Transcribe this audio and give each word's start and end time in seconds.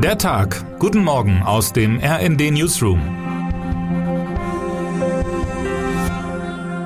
Der 0.00 0.16
Tag. 0.16 0.78
Guten 0.78 1.02
Morgen 1.02 1.42
aus 1.42 1.72
dem 1.72 1.98
RND 1.98 2.52
Newsroom. 2.52 3.00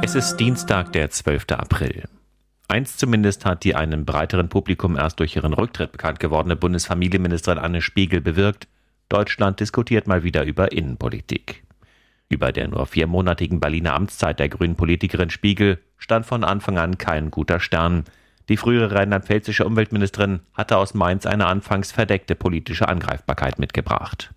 Es 0.03 0.15
ist 0.15 0.38
Dienstag, 0.38 0.92
der 0.92 1.11
12. 1.11 1.45
April. 1.51 2.04
Eins 2.69 2.96
zumindest 2.96 3.45
hat 3.45 3.64
die 3.64 3.75
einem 3.75 4.06
breiteren 4.06 4.48
Publikum 4.48 4.96
erst 4.96 5.21
durch 5.21 5.37
ihren 5.37 5.53
Rücktritt 5.53 5.93
bekannt 5.93 6.21
gewordene 6.21 6.56
Bundesfamilienministerin 6.56 7.59
Anne 7.59 7.83
Spiegel 7.83 8.22
bewirkt. 8.22 8.66
Deutschland 9.11 9.60
diskutiert 9.60 10.06
mal 10.06 10.22
wieder 10.22 10.44
über 10.44 10.72
Innenpolitik. 10.72 11.64
Über 12.30 12.50
der 12.50 12.68
nur 12.68 12.86
viermonatigen 12.86 13.60
Berliner 13.60 13.92
Amtszeit 13.92 14.38
der 14.38 14.48
grünen 14.48 14.76
Politikerin 14.76 15.29
Spiegel 15.29 15.80
stand 15.98 16.24
von 16.24 16.44
Anfang 16.44 16.79
an 16.79 16.96
kein 16.96 17.30
guter 17.30 17.60
Stern. 17.60 18.04
Die 18.48 18.56
frühere 18.56 18.95
rheinland-pfälzische 18.95 19.64
Umweltministerin 19.64 20.40
hatte 20.54 20.77
aus 20.77 20.95
Mainz 20.95 21.27
eine 21.27 21.46
anfangs 21.46 21.93
verdeckte 21.93 22.34
politische 22.34 22.88
Angreifbarkeit 22.88 23.58
mitgebracht. 23.58 24.32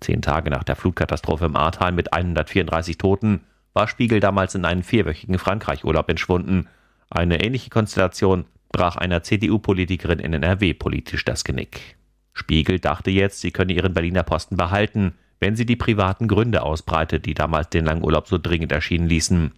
Zehn 0.00 0.20
Tage 0.20 0.50
nach 0.50 0.64
der 0.64 0.76
Flutkatastrophe 0.76 1.46
im 1.46 1.56
Ahrtal 1.56 1.92
mit 1.92 2.12
134 2.12 2.98
Toten 2.98 3.40
war 3.72 3.88
Spiegel 3.88 4.20
damals 4.20 4.54
in 4.54 4.64
einen 4.64 4.82
vierwöchigen 4.82 5.38
Frankreich-Urlaub 5.38 6.08
entschwunden. 6.08 6.68
Eine 7.10 7.42
ähnliche 7.42 7.70
Konstellation 7.70 8.46
brach 8.72 8.96
einer 8.96 9.22
CDU-Politikerin 9.22 10.18
in 10.18 10.32
NRW 10.32 10.74
politisch 10.74 11.24
das 11.24 11.44
Genick. 11.44 11.96
Spiegel 12.32 12.78
dachte 12.78 13.10
jetzt, 13.10 13.40
sie 13.40 13.50
könne 13.50 13.72
ihren 13.72 13.94
Berliner 13.94 14.22
Posten 14.22 14.56
behalten, 14.56 15.14
wenn 15.40 15.56
sie 15.56 15.66
die 15.66 15.76
privaten 15.76 16.28
Gründe 16.28 16.62
ausbreitet, 16.62 17.26
die 17.26 17.34
damals 17.34 17.68
den 17.70 17.84
langen 17.84 18.04
Urlaub 18.04 18.28
so 18.28 18.38
dringend 18.38 18.72
erschienen 18.72 19.08
ließen. 19.08 19.52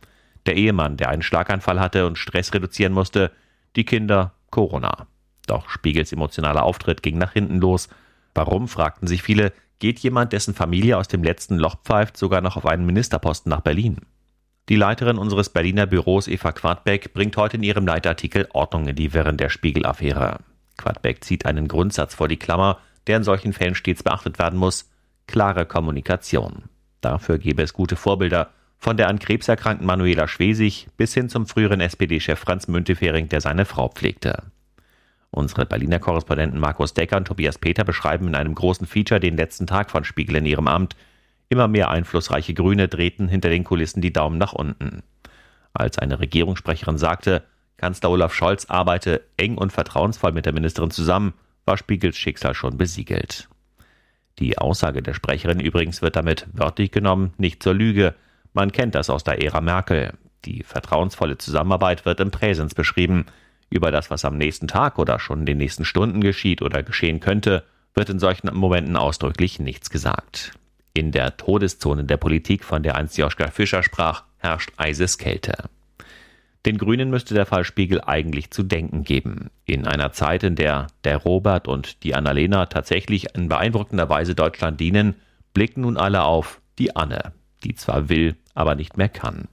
Der 0.46 0.56
Ehemann, 0.56 0.96
der 0.96 1.08
einen 1.08 1.22
Schlaganfall 1.22 1.80
hatte 1.80 2.06
und 2.06 2.18
Stress 2.18 2.54
reduzieren 2.54 2.92
musste, 2.92 3.32
die 3.76 3.84
Kinder 3.84 4.32
Corona. 4.50 5.06
Doch 5.46 5.68
Spiegels 5.68 6.12
emotionaler 6.12 6.62
Auftritt 6.62 7.02
ging 7.02 7.18
nach 7.18 7.32
hinten 7.32 7.58
los. 7.58 7.88
Warum, 8.34 8.68
fragten 8.68 9.06
sich 9.06 9.22
viele, 9.22 9.52
geht 9.78 9.98
jemand, 10.00 10.32
dessen 10.32 10.54
Familie 10.54 10.96
aus 10.96 11.08
dem 11.08 11.22
letzten 11.22 11.58
Loch 11.58 11.76
pfeift, 11.82 12.16
sogar 12.16 12.40
noch 12.40 12.56
auf 12.56 12.66
einen 12.66 12.86
Ministerposten 12.86 13.50
nach 13.50 13.60
Berlin? 13.60 13.98
Die 14.68 14.76
Leiterin 14.76 15.16
unseres 15.16 15.48
Berliner 15.48 15.86
Büros, 15.86 16.28
Eva 16.28 16.52
Quadbeck, 16.52 17.14
bringt 17.14 17.36
heute 17.38 17.56
in 17.56 17.62
ihrem 17.62 17.86
Leitartikel 17.86 18.48
Ordnung 18.52 18.86
in 18.86 18.96
die 18.96 19.14
Wirren 19.14 19.38
der 19.38 19.48
Spiegel-Affäre. 19.48 20.40
Quadbeck 20.76 21.24
zieht 21.24 21.46
einen 21.46 21.68
Grundsatz 21.68 22.14
vor 22.14 22.28
die 22.28 22.36
Klammer, 22.36 22.78
der 23.06 23.16
in 23.16 23.24
solchen 23.24 23.54
Fällen 23.54 23.74
stets 23.74 24.02
beachtet 24.02 24.38
werden 24.38 24.58
muss: 24.58 24.90
klare 25.26 25.64
Kommunikation. 25.64 26.64
Dafür 27.00 27.38
gäbe 27.38 27.62
es 27.62 27.72
gute 27.72 27.96
Vorbilder, 27.96 28.50
von 28.78 28.96
der 28.96 29.08
an 29.08 29.18
Krebs 29.18 29.48
erkrankten 29.48 29.86
Manuela 29.86 30.28
Schwesig 30.28 30.88
bis 30.96 31.12
hin 31.12 31.28
zum 31.28 31.46
früheren 31.46 31.80
SPD-Chef 31.80 32.38
Franz 32.38 32.68
Müntefering, 32.68 33.28
der 33.28 33.40
seine 33.40 33.64
Frau 33.64 33.88
pflegte. 33.88 34.44
Unsere 35.30 35.66
Berliner 35.66 35.98
Korrespondenten 35.98 36.58
Markus 36.58 36.94
Decker 36.94 37.18
und 37.18 37.26
Tobias 37.26 37.58
Peter 37.58 37.84
beschreiben 37.84 38.28
in 38.28 38.34
einem 38.34 38.54
großen 38.54 38.86
Feature 38.86 39.20
den 39.20 39.36
letzten 39.36 39.66
Tag 39.66 39.90
von 39.90 40.04
Spiegel 40.04 40.36
in 40.36 40.46
ihrem 40.46 40.68
Amt. 40.68 40.96
Immer 41.50 41.68
mehr 41.68 41.90
einflussreiche 41.90 42.54
Grüne 42.54 42.88
drehten 42.88 43.28
hinter 43.28 43.50
den 43.50 43.64
Kulissen 43.64 44.00
die 44.00 44.12
Daumen 44.12 44.38
nach 44.38 44.52
unten. 44.52 45.02
Als 45.74 45.98
eine 45.98 46.20
Regierungssprecherin 46.20 46.98
sagte, 46.98 47.42
Kanzler 47.76 48.10
Olaf 48.10 48.34
Scholz 48.34 48.66
arbeite 48.66 49.22
eng 49.36 49.56
und 49.56 49.72
vertrauensvoll 49.72 50.32
mit 50.32 50.46
der 50.46 50.52
Ministerin 50.52 50.90
zusammen, 50.90 51.34
war 51.64 51.76
Spiegels 51.76 52.16
Schicksal 52.16 52.54
schon 52.54 52.78
besiegelt. 52.78 53.48
Die 54.38 54.58
Aussage 54.58 55.02
der 55.02 55.14
Sprecherin 55.14 55.60
übrigens 55.60 56.00
wird 56.00 56.16
damit 56.16 56.46
wörtlich 56.52 56.90
genommen 56.90 57.34
nicht 57.38 57.62
zur 57.62 57.74
Lüge. 57.74 58.14
Man 58.52 58.72
kennt 58.72 58.94
das 58.94 59.10
aus 59.10 59.24
der 59.24 59.42
Ära 59.42 59.60
Merkel. 59.60 60.14
Die 60.44 60.62
vertrauensvolle 60.62 61.38
Zusammenarbeit 61.38 62.06
wird 62.06 62.20
im 62.20 62.30
Präsens 62.30 62.74
beschrieben. 62.74 63.26
Über 63.70 63.90
das, 63.90 64.10
was 64.10 64.24
am 64.24 64.38
nächsten 64.38 64.68
Tag 64.68 64.98
oder 64.98 65.18
schon 65.18 65.40
in 65.40 65.46
den 65.46 65.58
nächsten 65.58 65.84
Stunden 65.84 66.20
geschieht 66.20 66.62
oder 66.62 66.82
geschehen 66.82 67.20
könnte, 67.20 67.64
wird 67.94 68.08
in 68.08 68.18
solchen 68.18 68.54
Momenten 68.54 68.96
ausdrücklich 68.96 69.58
nichts 69.58 69.90
gesagt. 69.90 70.52
In 70.94 71.12
der 71.12 71.36
Todeszone 71.36 72.04
der 72.04 72.16
Politik, 72.16 72.64
von 72.64 72.82
der 72.82 72.96
einst 72.96 73.18
Joschka 73.18 73.48
Fischer 73.48 73.82
sprach, 73.82 74.24
herrscht 74.38 74.70
Eiseskälte. 74.76 75.68
Den 76.66 76.78
Grünen 76.78 77.10
müsste 77.10 77.34
der 77.34 77.46
Fall 77.46 77.64
Spiegel 77.64 78.00
eigentlich 78.04 78.50
zu 78.50 78.62
denken 78.62 79.04
geben. 79.04 79.50
In 79.64 79.86
einer 79.86 80.12
Zeit, 80.12 80.42
in 80.42 80.56
der 80.56 80.88
der 81.04 81.18
Robert 81.18 81.68
und 81.68 82.02
die 82.02 82.14
Annalena 82.14 82.66
tatsächlich 82.66 83.34
in 83.34 83.48
beeindruckender 83.48 84.08
Weise 84.08 84.34
Deutschland 84.34 84.80
dienen, 84.80 85.14
blicken 85.54 85.82
nun 85.82 85.96
alle 85.96 86.24
auf 86.24 86.60
die 86.78 86.96
Anne, 86.96 87.32
die 87.64 87.74
zwar 87.74 88.08
will, 88.08 88.36
aber 88.54 88.74
nicht 88.74 88.96
mehr 88.96 89.08
kann. 89.08 89.48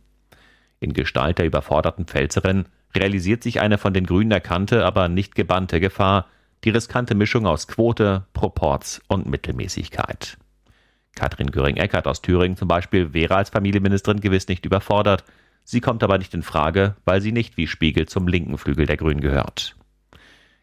In 0.80 0.94
Gestalt 0.94 1.38
der 1.38 1.46
überforderten 1.46 2.06
Pfälzerin 2.06 2.66
realisiert 2.96 3.44
sich 3.44 3.62
eine 3.62 3.78
von 3.78 3.94
den 3.94 4.06
Grünen 4.06 4.32
erkannte, 4.32 4.86
aber 4.86 5.10
nicht 5.10 5.36
gebannte 5.36 5.80
Gefahr, 5.80 6.28
die 6.64 6.70
riskante 6.70 7.16
Mischung 7.16 7.46
aus 7.46 7.68
Quote, 7.68 8.26
Proporz 8.34 9.02
und 9.08 9.28
Mittelmäßigkeit. 9.28 10.38
Katrin 11.16 11.52
Göring-Eckardt 11.52 12.08
aus 12.08 12.22
Thüringen 12.22 12.58
zum 12.58 12.68
Beispiel 12.68 13.14
wäre 13.14 13.36
als 13.36 13.50
Familienministerin 13.50 14.20
gewiss 14.20 14.48
nicht 14.48 14.66
überfordert, 14.66 15.24
sie 15.64 15.82
kommt 15.82 16.04
aber 16.04 16.18
nicht 16.18 16.34
in 16.34 16.44
Frage, 16.44 16.96
weil 17.06 17.22
sie 17.22 17.32
nicht 17.32 17.58
wie 17.58 17.68
Spiegel 17.68 18.08
zum 18.08 18.28
linken 18.28 18.58
Flügel 18.58 18.86
der 18.86 18.98
Grünen 18.98 19.22
gehört. 19.22 19.76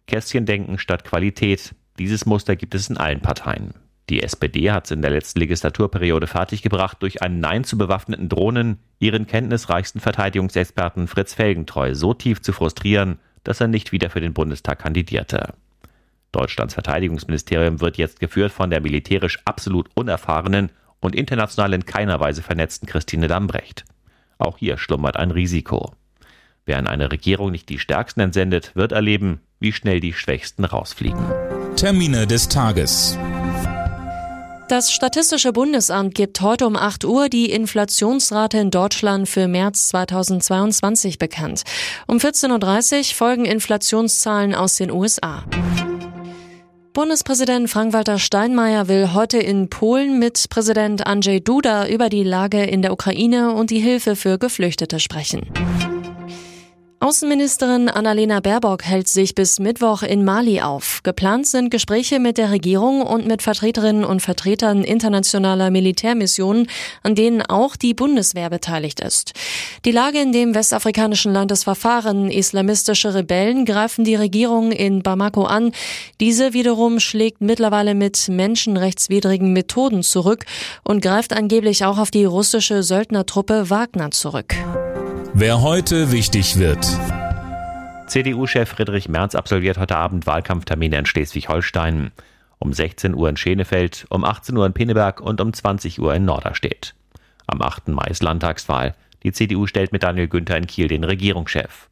Kästchendenken 0.07 0.79
statt 0.79 1.05
Qualität, 1.05 1.75
dieses 1.99 2.27
Muster 2.27 2.57
gibt 2.57 2.75
es 2.75 2.91
in 2.91 2.97
allen 2.97 3.21
Parteien. 3.21 3.75
Die 4.13 4.23
SPD 4.23 4.71
hat 4.71 4.85
es 4.85 4.91
in 4.91 5.01
der 5.01 5.11
letzten 5.11 5.39
Legislaturperiode 5.39 6.27
fertiggebracht, 6.27 7.03
durch 7.03 7.23
ein 7.23 7.41
Nein 7.41 7.65
zu 7.65 7.79
bewaffneten 7.79 8.29
Drohnen 8.29 8.79
ihren 8.99 9.27
kenntnisreichsten 9.27 10.03
Verteidigungsexperten 10.03 11.09
Fritz 11.09 11.33
Felgentreu 11.33 11.95
so 11.95 12.13
tief 12.13 12.43
zu 12.43 12.53
frustrieren, 12.53 13.21
dass 13.43 13.63
er 13.63 13.69
nicht 13.69 13.91
wieder 13.91 14.11
für 14.11 14.21
den 14.21 14.35
Bundestag 14.35 14.81
kandidierte. 14.81 15.55
Deutschlands 16.31 16.75
Verteidigungsministerium 16.75 17.81
wird 17.81 17.97
jetzt 17.97 18.21
geführt 18.21 18.53
von 18.53 18.69
der 18.69 18.83
militärisch 18.83 19.39
absolut 19.47 19.89
unerfahrenen 19.95 20.69
und 21.01 21.17
international 21.17 21.73
in 21.73 21.87
keiner 21.87 22.21
Weise 22.21 22.43
vernetzten 22.43 22.87
Christine 22.87 23.29
Lambrecht. 23.29 23.87
Auch 24.37 24.59
hier 24.59 24.77
schlummert 24.77 25.17
ein 25.17 25.31
Risiko. 25.31 25.95
Wer 26.67 26.79
in 26.79 26.87
eine 26.87 27.11
Regierung 27.11 27.51
nicht 27.51 27.71
die 27.71 27.79
Stärksten 27.79 28.21
entsendet, 28.21 28.77
wird 28.77 28.93
erleben, 28.93 29.41
wie 29.59 29.73
schnell 29.73 30.01
die 30.01 30.13
Schwächsten 30.13 30.67
rausfliegen. 30.67 31.25
Termine 31.77 32.27
des 32.27 32.51
Tages. 32.51 33.17
Das 34.73 34.91
Statistische 34.91 35.53
Bundesamt 35.53 36.15
gibt 36.15 36.41
heute 36.41 36.67
um 36.67 36.77
8 36.77 37.05
Uhr 37.05 37.29
die 37.29 37.51
Inflationsrate 37.51 38.57
in 38.57 38.71
Deutschland 38.71 39.29
für 39.29 39.47
März 39.47 39.89
2022 39.89 41.19
bekannt. 41.19 41.65
Um 42.07 42.17
14.30 42.17 42.99
Uhr 42.99 43.05
folgen 43.15 43.45
Inflationszahlen 43.45 44.55
aus 44.55 44.77
den 44.77 44.91
USA. 44.91 45.45
Bundespräsident 46.95 47.69
Frank-Walter 47.69 48.19
Steinmeier 48.19 48.89
will 48.89 49.13
heute 49.13 49.37
in 49.37 49.69
Polen 49.69 50.19
mit 50.19 50.47
Präsident 50.49 51.07
Andrzej 51.07 51.41
Duda 51.41 51.87
über 51.87 52.09
die 52.09 52.25
Lage 52.25 52.65
in 52.65 52.81
der 52.81 52.95
Ukraine 52.95 53.53
und 53.53 53.69
die 53.69 53.81
Hilfe 53.81 54.17
für 54.17 54.39
Geflüchtete 54.39 55.01
sprechen. 55.01 55.51
Außenministerin 57.03 57.89
Annalena 57.89 58.39
Baerbock 58.39 58.85
hält 58.85 59.09
sich 59.09 59.35
bis 59.35 59.59
Mittwoch 59.59 60.05
in 60.05 60.25
Mali 60.25 60.61
auf. 60.61 61.01
Geplant 61.03 61.49
sind 61.49 61.73
Gespräche 61.73 62.21
mit 62.21 62.39
der 62.39 62.53
Regierung 62.53 63.03
und 63.03 63.27
mit 63.27 63.43
Vertreterinnen 63.43 64.05
und 64.05 64.23
Vertretern 64.23 64.85
internationaler 64.85 65.73
Militärmissionen, 65.73 66.69
an 67.03 67.17
denen 67.17 67.43
auch 67.43 67.75
die 67.75 67.93
Bundeswehr 67.93 68.51
beteiligt 68.51 69.01
ist. 69.01 69.33
Die 69.85 69.91
Lage 69.91 70.21
in 70.21 70.31
dem 70.31 70.55
westafrikanischen 70.55 71.33
Land 71.33 71.51
ist 71.51 71.65
verfahren. 71.65 72.31
Islamistische 72.31 73.15
Rebellen 73.15 73.65
greifen 73.65 74.05
die 74.05 74.15
Regierung 74.15 74.71
in 74.71 75.03
Bamako 75.03 75.43
an. 75.43 75.73
Diese 76.21 76.53
wiederum 76.53 77.01
schlägt 77.01 77.41
mittlerweile 77.41 77.97
mit 77.97 78.29
menschenrechtswidrigen 78.29 79.53
Methoden 79.53 80.05
zurück 80.05 80.45
und 80.85 81.03
greift 81.03 81.33
angeblich 81.33 81.85
auch 81.85 81.99
auf 81.99 82.13
die 82.13 82.27
russische 82.27 82.85
Söldnertruppe 82.85 83.71
Wagner 83.71 84.13
zurück. 84.13 84.55
Wer 85.35 85.63
heute 85.63 86.13
wichtig 86.13 86.59
wird. 86.59 86.87
CDU-Chef 88.07 88.69
Friedrich 88.69 89.09
Merz 89.09 89.35
absolviert 89.35 89.79
heute 89.79 89.97
Abend 89.97 90.27
Wahlkampftermine 90.27 90.99
in 90.99 91.07
Schleswig-Holstein. 91.07 92.13
Um 92.59 92.75
16 92.75 93.15
Uhr 93.15 93.31
in 93.31 93.39
Schenefeld, 93.39 94.05
um 94.11 94.25
18 94.25 94.55
Uhr 94.57 94.67
in 94.67 94.75
Pinneberg 94.75 95.23
und 95.23 95.41
um 95.41 95.55
20 95.55 96.01
Uhr 96.01 96.15
in 96.15 96.27
Norderstedt. 96.27 96.95
Am 97.47 97.63
8. 97.63 97.89
Mai 97.89 98.07
ist 98.11 98.23
Landtagswahl. 98.23 98.95
Die 99.23 99.33
CDU 99.33 99.67
stellt 99.67 99.91
mit 99.91 100.03
Daniel 100.03 100.29
Günther 100.29 100.59
in 100.59 100.67
Kiel 100.67 100.89
den 100.89 101.03
Regierungschef. 101.03 101.89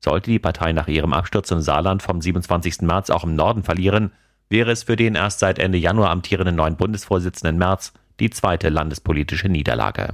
Sollte 0.00 0.30
die 0.30 0.38
Partei 0.38 0.72
nach 0.72 0.86
ihrem 0.86 1.14
Absturz 1.14 1.50
im 1.50 1.62
Saarland 1.62 2.02
vom 2.02 2.20
27. 2.20 2.82
März 2.82 3.08
auch 3.08 3.24
im 3.24 3.34
Norden 3.34 3.62
verlieren, 3.62 4.12
wäre 4.50 4.70
es 4.70 4.82
für 4.82 4.96
den 4.96 5.14
erst 5.14 5.38
seit 5.38 5.58
Ende 5.58 5.78
Januar 5.78 6.10
amtierenden 6.10 6.56
neuen 6.56 6.76
Bundesvorsitzenden 6.76 7.56
Merz 7.56 7.94
die 8.20 8.30
zweite 8.30 8.68
landespolitische 8.68 9.48
Niederlage. 9.48 10.12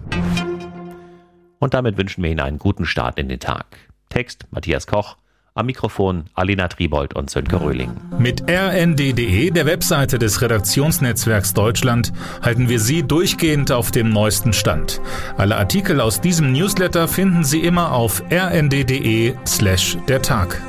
Und 1.62 1.74
damit 1.74 1.96
wünschen 1.96 2.24
wir 2.24 2.30
Ihnen 2.32 2.40
einen 2.40 2.58
guten 2.58 2.84
Start 2.84 3.20
in 3.20 3.28
den 3.28 3.38
Tag. 3.38 3.66
Text 4.08 4.46
Matthias 4.50 4.88
Koch, 4.88 5.16
am 5.54 5.66
Mikrofon 5.66 6.24
Alina 6.34 6.66
Tribold 6.66 7.14
und 7.14 7.30
Sönke 7.30 7.60
Röhling. 7.60 7.92
Mit 8.18 8.42
rnd.de, 8.50 9.50
der 9.50 9.64
Webseite 9.64 10.18
des 10.18 10.42
Redaktionsnetzwerks 10.42 11.54
Deutschland, 11.54 12.12
halten 12.42 12.68
wir 12.68 12.80
Sie 12.80 13.04
durchgehend 13.04 13.70
auf 13.70 13.92
dem 13.92 14.08
neuesten 14.08 14.52
Stand. 14.52 15.00
Alle 15.36 15.56
Artikel 15.56 16.00
aus 16.00 16.20
diesem 16.20 16.50
Newsletter 16.50 17.06
finden 17.06 17.44
Sie 17.44 17.60
immer 17.60 17.92
auf 17.92 18.24
rnd.de 18.28 19.34
slash 19.46 19.96
der 20.08 20.20
Tag. 20.20 20.60